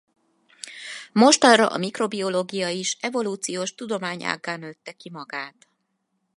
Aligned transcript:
Mostanra 1.23 1.67
a 1.71 1.77
mikrobiológia 1.85 2.69
is 2.71 2.97
evolúciós 2.99 3.75
tudományággá 3.75 4.55
nőtte 4.57 4.91
ki 4.91 5.09
magát. 5.09 5.67